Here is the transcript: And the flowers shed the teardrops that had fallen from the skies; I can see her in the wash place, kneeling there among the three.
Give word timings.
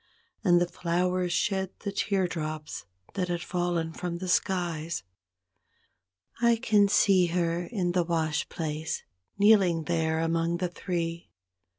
And 0.43 0.59
the 0.59 0.65
flowers 0.67 1.31
shed 1.31 1.73
the 1.81 1.91
teardrops 1.91 2.85
that 3.13 3.27
had 3.27 3.43
fallen 3.43 3.93
from 3.93 4.17
the 4.17 4.27
skies; 4.27 5.03
I 6.41 6.55
can 6.55 6.87
see 6.87 7.27
her 7.27 7.65
in 7.65 7.91
the 7.91 8.03
wash 8.03 8.49
place, 8.49 9.03
kneeling 9.37 9.83
there 9.83 10.19
among 10.19 10.57
the 10.57 10.69
three. 10.69 11.29